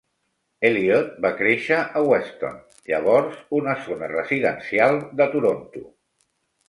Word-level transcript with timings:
Elliot 0.69 1.09
va 1.25 1.31
créixer 1.41 1.77
a 1.99 2.01
Weston, 2.11 2.57
llavors 2.93 3.37
una 3.61 3.77
zona 3.85 4.11
residencial 4.15 4.99
de 5.21 5.29
Toronto. 5.37 5.85